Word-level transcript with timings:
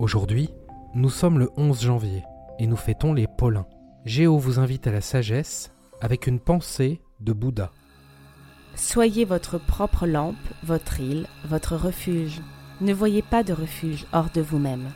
Aujourd'hui, 0.00 0.48
nous 0.94 1.10
sommes 1.10 1.38
le 1.38 1.50
11 1.58 1.82
janvier 1.82 2.24
et 2.58 2.66
nous 2.66 2.76
fêtons 2.76 3.12
les 3.12 3.26
Paulins. 3.26 3.66
Géo 4.06 4.38
vous 4.38 4.58
invite 4.58 4.86
à 4.86 4.92
la 4.92 5.02
sagesse 5.02 5.74
avec 6.00 6.26
une 6.26 6.40
pensée 6.40 7.02
de 7.20 7.34
Bouddha. 7.34 7.70
Soyez 8.76 9.26
votre 9.26 9.58
propre 9.58 10.06
lampe, 10.06 10.36
votre 10.62 11.00
île, 11.00 11.26
votre 11.44 11.76
refuge. 11.76 12.40
Ne 12.80 12.94
voyez 12.94 13.20
pas 13.20 13.42
de 13.42 13.52
refuge 13.52 14.06
hors 14.14 14.30
de 14.34 14.40
vous-même. 14.40 14.88